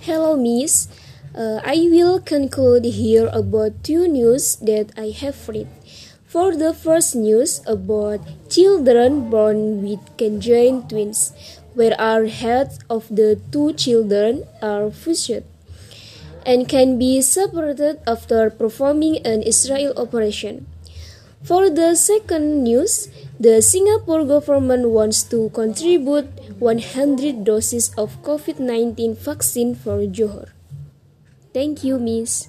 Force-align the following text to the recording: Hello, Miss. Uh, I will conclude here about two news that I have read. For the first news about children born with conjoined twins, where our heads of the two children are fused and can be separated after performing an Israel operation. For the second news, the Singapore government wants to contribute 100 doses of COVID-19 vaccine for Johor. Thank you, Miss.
Hello, 0.00 0.36
Miss. 0.40 0.88
Uh, 1.36 1.60
I 1.62 1.84
will 1.92 2.18
conclude 2.18 2.86
here 2.86 3.28
about 3.30 3.84
two 3.84 4.08
news 4.08 4.56
that 4.56 4.88
I 4.96 5.12
have 5.12 5.36
read. 5.50 5.68
For 6.24 6.56
the 6.56 6.72
first 6.72 7.14
news 7.14 7.60
about 7.66 8.24
children 8.48 9.28
born 9.28 9.82
with 9.82 10.00
conjoined 10.16 10.88
twins, 10.88 11.34
where 11.74 11.92
our 12.00 12.24
heads 12.24 12.78
of 12.88 13.04
the 13.12 13.38
two 13.52 13.74
children 13.74 14.48
are 14.62 14.90
fused 14.90 15.44
and 16.46 16.66
can 16.66 16.98
be 16.98 17.20
separated 17.20 18.00
after 18.06 18.48
performing 18.48 19.20
an 19.26 19.42
Israel 19.42 19.92
operation. 19.98 20.64
For 21.44 21.68
the 21.68 21.96
second 21.96 22.64
news, 22.64 23.08
the 23.40 23.62
Singapore 23.62 24.22
government 24.26 24.90
wants 24.90 25.22
to 25.22 25.48
contribute 25.56 26.28
100 26.60 27.42
doses 27.42 27.88
of 27.96 28.20
COVID-19 28.22 29.16
vaccine 29.16 29.74
for 29.74 30.04
Johor. 30.04 30.50
Thank 31.54 31.82
you, 31.82 31.98
Miss. 31.98 32.48